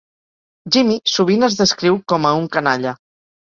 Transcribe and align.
Jimmy 0.75 0.95
sovint 1.17 1.49
es 1.49 1.59
descriu 1.61 2.03
com 2.15 2.29
a 2.31 2.35
un 2.41 2.51
canalla. 2.59 2.99